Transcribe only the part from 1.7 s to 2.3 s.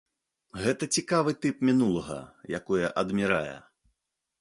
мінулага,